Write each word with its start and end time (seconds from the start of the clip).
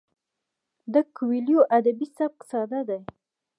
د 0.93 0.95
کویلیو 1.15 1.61
ادبي 1.77 2.07
سبک 2.17 2.39
ساده 2.51 2.81
دی. 2.89 2.99